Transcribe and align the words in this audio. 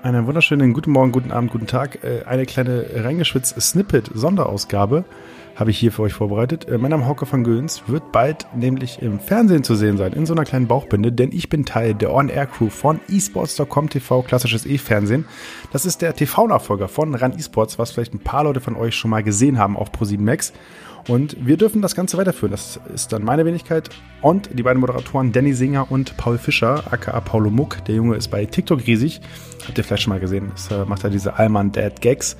Einen 0.00 0.28
wunderschönen 0.28 0.74
guten 0.74 0.92
Morgen, 0.92 1.10
guten 1.10 1.32
Abend, 1.32 1.50
guten 1.50 1.66
Tag. 1.66 2.04
Äh, 2.04 2.22
eine 2.24 2.46
kleine 2.46 2.86
reingeschwitzt 2.94 3.60
Snippet-Sonderausgabe 3.60 5.04
habe 5.58 5.72
ich 5.72 5.78
hier 5.78 5.90
für 5.90 6.02
euch 6.02 6.12
vorbereitet. 6.12 6.68
Äh, 6.68 6.78
mein 6.78 6.92
Name 6.92 7.06
Hauke 7.06 7.30
van 7.30 7.42
Göns 7.42 7.82
wird 7.88 8.12
bald 8.12 8.46
nämlich 8.54 9.02
im 9.02 9.18
Fernsehen 9.18 9.64
zu 9.64 9.74
sehen 9.74 9.96
sein, 9.96 10.12
in 10.12 10.24
so 10.24 10.32
einer 10.32 10.44
kleinen 10.44 10.68
Bauchbinde, 10.68 11.10
denn 11.10 11.32
ich 11.32 11.48
bin 11.48 11.64
Teil 11.64 11.94
der 11.94 12.14
On-Air-Crew 12.14 12.70
von 12.70 13.00
esports.com 13.08 13.90
TV, 13.90 14.22
klassisches 14.22 14.64
E-Fernsehen. 14.66 15.24
Das 15.72 15.84
ist 15.84 16.00
der 16.00 16.14
TV-Nachfolger 16.14 16.86
von 16.86 17.14
RAN 17.14 17.32
eSports, 17.36 17.78
was 17.78 17.90
vielleicht 17.90 18.14
ein 18.14 18.20
paar 18.20 18.44
Leute 18.44 18.60
von 18.60 18.76
euch 18.76 18.94
schon 18.94 19.10
mal 19.10 19.24
gesehen 19.24 19.58
haben 19.58 19.76
auf 19.76 19.90
Pro7 19.90 20.20
Max. 20.20 20.52
Und 21.08 21.36
wir 21.44 21.56
dürfen 21.56 21.82
das 21.82 21.94
Ganze 21.94 22.18
weiterführen. 22.18 22.52
Das 22.52 22.78
ist 22.94 23.12
dann 23.12 23.24
meine 23.24 23.44
Wenigkeit 23.46 23.88
und 24.20 24.50
die 24.52 24.62
beiden 24.62 24.78
Moderatoren 24.78 25.32
Danny 25.32 25.54
Singer 25.54 25.90
und 25.90 26.16
Paul 26.18 26.38
Fischer, 26.38 26.84
aka 26.90 27.18
Paulo 27.20 27.50
Muck. 27.50 27.84
Der 27.86 27.94
Junge 27.94 28.16
ist 28.16 28.28
bei 28.28 28.44
TikTok 28.44 28.86
riesig. 28.86 29.20
Habt 29.66 29.78
ihr 29.78 29.84
vielleicht 29.84 30.02
schon 30.02 30.12
mal 30.12 30.20
gesehen. 30.20 30.50
Das 30.52 30.70
äh, 30.70 30.84
macht 30.84 31.04
er 31.04 31.10
diese 31.10 31.36
Allman 31.36 31.72
Dad 31.72 32.00
Gags. 32.00 32.36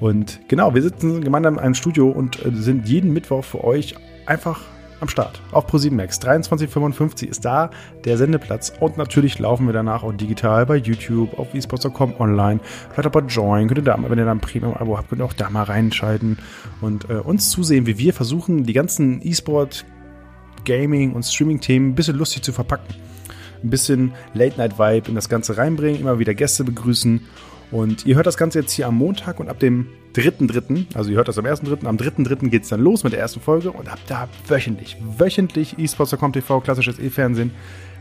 Und 0.00 0.40
genau, 0.48 0.74
wir 0.74 0.82
sitzen 0.82 1.22
gemeinsam 1.22 1.54
in 1.54 1.60
einem 1.60 1.74
Studio 1.74 2.08
und 2.08 2.44
äh, 2.44 2.50
sind 2.52 2.88
jeden 2.88 3.12
Mittwoch 3.12 3.44
für 3.44 3.62
euch 3.62 3.94
einfach 4.26 4.60
am 5.00 5.08
Start. 5.08 5.40
Auf 5.52 5.66
Pro7 5.66 5.92
Max. 5.92 6.20
23.55 6.20 7.26
ist 7.26 7.44
da 7.44 7.70
der 8.04 8.16
Sendeplatz. 8.18 8.72
Und 8.80 8.96
natürlich 8.96 9.38
laufen 9.38 9.66
wir 9.66 9.72
danach 9.72 10.02
auch 10.02 10.12
digital 10.12 10.66
bei 10.66 10.76
YouTube, 10.76 11.38
auf 11.38 11.54
esports.com 11.54 12.14
online. 12.18 12.60
Vielleicht 12.90 13.06
auch 13.06 13.12
bei 13.12 13.20
Join. 13.20 13.68
Könnt 13.68 13.78
ihr 13.78 13.84
da, 13.84 13.98
wenn 14.00 14.18
ihr 14.18 14.24
da 14.24 14.30
ein 14.30 14.40
Premium-Abo 14.40 14.96
habt, 14.98 15.08
könnt 15.08 15.22
ihr 15.22 15.24
auch 15.24 15.32
da 15.32 15.50
mal 15.50 15.64
reinschalten 15.64 16.38
und 16.80 17.08
äh, 17.10 17.14
uns 17.14 17.50
zusehen, 17.50 17.86
wie 17.86 17.98
wir 17.98 18.12
versuchen, 18.12 18.64
die 18.64 18.72
ganzen 18.72 19.26
E-Sport, 19.26 19.84
Gaming 20.64 21.12
und 21.12 21.24
Streaming-Themen 21.24 21.90
ein 21.90 21.94
bisschen 21.94 22.16
lustig 22.16 22.42
zu 22.42 22.52
verpacken. 22.52 22.94
Ein 23.62 23.70
bisschen 23.70 24.12
Late-Night-Vibe 24.34 25.08
in 25.08 25.14
das 25.14 25.28
Ganze 25.28 25.56
reinbringen, 25.56 26.00
immer 26.00 26.18
wieder 26.18 26.34
Gäste 26.34 26.64
begrüßen. 26.64 27.20
Und 27.70 28.04
ihr 28.04 28.16
hört 28.16 28.26
das 28.26 28.36
Ganze 28.36 28.60
jetzt 28.60 28.72
hier 28.72 28.86
am 28.86 28.96
Montag 28.96 29.38
und 29.38 29.48
ab 29.48 29.58
dem 29.60 29.86
3.3., 30.14 30.86
also 30.94 31.10
ihr 31.10 31.16
hört 31.16 31.28
das 31.28 31.38
am 31.38 31.44
1.3., 31.44 31.86
am 31.86 31.96
3.3. 31.96 32.48
geht 32.48 32.64
es 32.64 32.68
dann 32.68 32.80
los 32.80 33.04
mit 33.04 33.12
der 33.12 33.20
ersten 33.20 33.40
Folge 33.40 33.70
und 33.70 33.88
ab 33.88 34.00
da 34.08 34.28
wöchentlich, 34.48 34.96
wöchentlich 35.18 35.78
eSports.com 35.78 36.32
TV, 36.32 36.60
klassisches 36.60 36.98
E-Fernsehen 36.98 37.52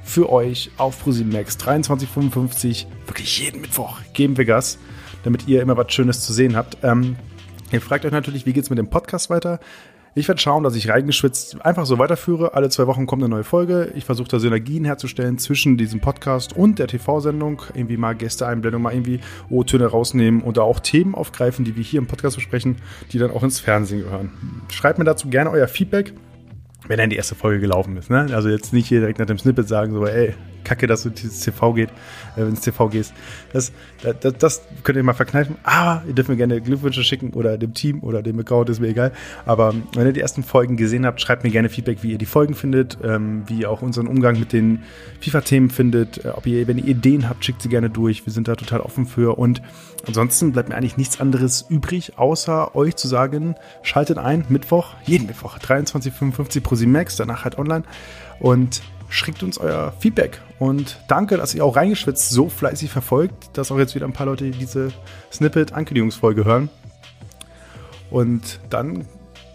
für 0.03 0.31
euch 0.31 0.71
auf 0.77 1.03
ProSieben 1.03 1.31
Max 1.31 1.57
23.55, 1.59 2.87
wirklich 3.05 3.39
jeden 3.39 3.61
Mittwoch 3.61 3.99
geben 4.13 4.37
wir 4.37 4.45
Gas, 4.45 4.79
damit 5.23 5.47
ihr 5.47 5.61
immer 5.61 5.77
was 5.77 5.93
Schönes 5.93 6.21
zu 6.21 6.33
sehen 6.33 6.55
habt. 6.55 6.77
Ähm, 6.81 7.15
ihr 7.71 7.81
fragt 7.81 8.05
euch 8.05 8.11
natürlich, 8.11 8.47
wie 8.47 8.53
geht 8.53 8.63
es 8.63 8.69
mit 8.71 8.79
dem 8.79 8.89
Podcast 8.89 9.29
weiter? 9.29 9.59
Ich 10.15 10.27
werde 10.27 10.41
schauen, 10.41 10.63
dass 10.63 10.75
ich 10.75 10.89
reingeschwitzt 10.89 11.63
einfach 11.63 11.85
so 11.85 11.99
weiterführe. 11.99 12.53
Alle 12.55 12.69
zwei 12.69 12.87
Wochen 12.87 13.05
kommt 13.05 13.21
eine 13.21 13.29
neue 13.29 13.43
Folge. 13.43 13.91
Ich 13.95 14.05
versuche 14.05 14.27
da 14.27 14.39
Synergien 14.39 14.85
herzustellen 14.85 15.37
zwischen 15.37 15.77
diesem 15.77 15.99
Podcast 15.99 16.55
und 16.55 16.79
der 16.79 16.87
TV-Sendung. 16.87 17.61
Irgendwie 17.73 17.97
mal 17.97 18.15
Gäste-Einblendung, 18.15 18.81
mal 18.81 18.93
irgendwie 18.93 19.19
O-Töne 19.49 19.85
rausnehmen 19.85 20.41
und 20.41 20.57
da 20.57 20.61
auch 20.61 20.79
Themen 20.79 21.13
aufgreifen, 21.13 21.63
die 21.63 21.75
wir 21.75 21.83
hier 21.83 21.99
im 21.99 22.07
Podcast 22.07 22.37
besprechen, 22.37 22.77
die 23.11 23.19
dann 23.19 23.31
auch 23.31 23.43
ins 23.43 23.59
Fernsehen 23.59 24.01
gehören. 24.01 24.31
Schreibt 24.71 24.97
mir 24.97 25.05
dazu 25.05 25.29
gerne 25.29 25.51
euer 25.51 25.67
Feedback 25.67 26.13
wenn 26.87 26.97
dann 26.97 27.09
die 27.09 27.17
erste 27.17 27.35
Folge 27.35 27.59
gelaufen 27.59 27.97
ist. 27.97 28.09
Ne? 28.09 28.27
Also 28.33 28.49
jetzt 28.49 28.73
nicht 28.73 28.87
hier 28.87 29.01
direkt 29.01 29.19
nach 29.19 29.27
dem 29.27 29.37
Snippet 29.37 29.67
sagen, 29.67 29.93
so, 29.93 30.05
ey, 30.07 30.33
kacke, 30.63 30.87
dass 30.87 31.03
du 31.03 31.09
ins 31.09 31.41
TV 31.41 31.73
geht, 31.73 31.89
äh, 32.37 32.41
ins 32.41 32.61
TV 32.61 32.89
gehst. 32.89 33.13
Das, 33.53 33.71
das, 34.21 34.33
das 34.37 34.61
könnt 34.83 34.97
ihr 34.97 35.03
mal 35.03 35.13
verkneifen. 35.13 35.55
Aber 35.63 36.03
ihr 36.07 36.13
dürft 36.13 36.29
mir 36.29 36.37
gerne 36.37 36.61
Glückwünsche 36.61 37.03
schicken 37.03 37.33
oder 37.33 37.57
dem 37.57 37.73
Team 37.73 38.01
oder 38.01 38.21
dem 38.21 38.39
Account, 38.39 38.69
ist 38.69 38.79
mir 38.79 38.87
egal. 38.87 39.11
Aber 39.45 39.73
wenn 39.93 40.05
ihr 40.05 40.13
die 40.13 40.21
ersten 40.21 40.43
Folgen 40.43 40.77
gesehen 40.77 41.05
habt, 41.05 41.21
schreibt 41.21 41.43
mir 41.43 41.51
gerne 41.51 41.69
Feedback, 41.69 42.03
wie 42.03 42.11
ihr 42.11 42.17
die 42.17 42.25
Folgen 42.25 42.55
findet, 42.55 42.97
ähm, 43.03 43.43
wie 43.47 43.61
ihr 43.61 43.71
auch 43.71 43.81
unseren 43.81 44.07
Umgang 44.07 44.39
mit 44.39 44.53
den 44.53 44.83
FIFA-Themen 45.21 45.69
findet. 45.69 46.25
Äh, 46.25 46.29
ob 46.29 46.45
ihr, 46.45 46.67
wenn 46.67 46.77
ihr 46.77 46.87
Ideen 46.87 47.29
habt, 47.29 47.43
schickt 47.45 47.61
sie 47.61 47.69
gerne 47.69 47.89
durch. 47.89 48.25
Wir 48.25 48.33
sind 48.33 48.47
da 48.47 48.55
total 48.55 48.81
offen 48.81 49.05
für. 49.05 49.37
Und 49.37 49.61
ansonsten 50.07 50.51
bleibt 50.51 50.69
mir 50.69 50.75
eigentlich 50.75 50.97
nichts 50.97 51.19
anderes 51.19 51.65
übrig, 51.69 52.17
außer 52.17 52.75
euch 52.75 52.95
zu 52.95 53.07
sagen, 53.07 53.55
schaltet 53.81 54.17
ein, 54.17 54.45
Mittwoch, 54.49 54.95
jeden 55.05 55.27
Mittwoch, 55.27 55.57
23.55 55.57 56.61
pro 56.61 56.75
Max, 56.87 57.15
danach 57.15 57.43
halt 57.43 57.57
online. 57.57 57.83
Und 58.39 58.81
schickt 59.09 59.43
uns 59.43 59.57
euer 59.57 59.93
Feedback. 59.99 60.41
Und 60.59 60.99
danke, 61.07 61.37
dass 61.37 61.55
ihr 61.55 61.65
auch 61.65 61.75
reingeschwitzt 61.75 62.29
so 62.29 62.49
fleißig 62.49 62.89
verfolgt, 62.89 63.57
dass 63.57 63.71
auch 63.71 63.77
jetzt 63.77 63.95
wieder 63.95 64.05
ein 64.05 64.13
paar 64.13 64.25
Leute 64.25 64.51
diese 64.51 64.91
Snippet-Ankündigungsfolge 65.31 66.45
hören. 66.45 66.69
Und 68.11 68.59
dann 68.69 69.05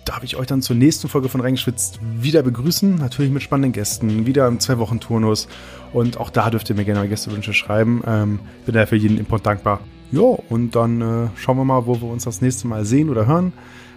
darf 0.05 0.23
ich 0.23 0.37
euch 0.37 0.47
dann 0.47 0.63
zur 0.63 0.77
nächsten 0.77 1.09
Folge 1.09 1.29
von 1.29 1.41
Reingeschwitzt 1.41 1.99
wieder 2.03 2.43
begrüßen. 2.43 2.97
Natürlich 2.97 3.33
mit 3.33 3.43
spannenden 3.43 3.73
Gästen, 3.73 4.27
wieder 4.27 4.47
im 4.47 4.61
Zwei-Wochen-Turnus. 4.61 5.49
Und 5.93 6.19
auch 6.19 6.31
da 6.31 6.51
dürft 6.51 6.69
ihr 6.71 6.77
mir 6.77 6.85
gerne 6.85 7.09
Gästewünsche 7.09 7.55
schreiben. 7.55 8.03
Ähm, 8.07 8.41
bin 8.67 8.75
da 8.75 8.87
für 8.87 8.97
jeden 8.97 9.19
Input 9.19 9.47
dankbar. 9.47 9.81
Ja, 10.13 10.21
und 10.21 10.77
dann 10.77 11.01
äh, 11.01 11.29
schauen 11.37 11.57
wir 11.57 11.65
mal, 11.65 11.87
wo 11.87 12.01
wir 12.01 12.09
uns 12.09 12.25
das 12.25 12.41
nächste 12.41 12.69
Mal 12.69 12.85
sehen 12.85 13.09
oder 13.09 13.27
hören. 13.27 13.53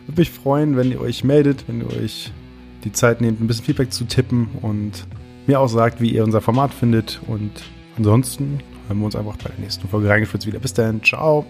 Würde 0.08 0.22
mich 0.22 0.32
freuen, 0.32 0.78
wenn 0.78 0.92
ihr 0.92 1.02
euch 1.02 1.24
meldet, 1.24 1.68
wenn 1.68 1.82
ihr 1.82 1.90
euch 2.02 2.32
die 2.84 2.94
Zeit 2.94 3.22
nehmt, 3.22 3.42
ein 3.42 3.48
bisschen 3.48 3.66
Feedback 3.66 3.92
zu 3.92 4.06
tippen 4.06 4.50
und 4.62 5.06
mir 5.48 5.60
auch 5.60 5.68
sagt, 5.68 6.02
wie 6.02 6.12
ihr 6.12 6.24
unser 6.24 6.42
Format 6.42 6.74
findet. 6.74 7.22
Und 7.28 7.52
ansonsten 7.98 8.60
hören 8.88 9.00
wir 9.00 9.06
uns 9.06 9.16
einfach 9.16 9.38
bei 9.38 9.50
der 9.50 9.60
nächsten 9.60 9.88
Folge 9.88 10.10
reingeführt 10.10 10.46
wieder. 10.46 10.60
Bis 10.60 10.74
dann, 10.74 11.04
ciao. 11.04 11.46